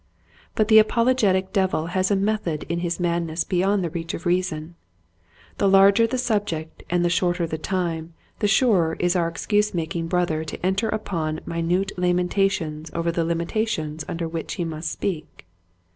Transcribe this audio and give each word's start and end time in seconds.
But 0.55 0.67
the 0.67 0.79
apologetic 0.79 1.53
devil 1.53 1.85
has 1.93 2.09
a 2.09 2.15
method 2.15 2.63
in 2.67 2.79
his 2.79 2.99
madness 2.99 3.43
beyond 3.43 3.83
the 3.83 3.91
reach 3.91 4.15
of 4.15 4.25
reason. 4.25 4.73
The 5.59 5.69
larger 5.69 6.07
the 6.07 6.17
sub 6.17 6.47
ject 6.47 6.81
and 6.89 7.05
the 7.05 7.07
shorter 7.11 7.45
the 7.45 7.59
time, 7.59 8.15
the 8.39 8.47
surer 8.47 8.95
is 8.97 9.15
our 9.15 9.27
excuse 9.27 9.75
making 9.75 10.07
brother 10.07 10.43
to 10.43 10.65
enter 10.65 10.89
upon 10.89 11.39
minute 11.45 11.91
lamentations 11.97 12.89
over 12.95 13.11
the 13.11 13.23
limitations 13.23 14.03
under 14.07 14.27
which 14.27 14.55
he 14.55 14.65
must 14.65 14.89
speak. 14.89 15.45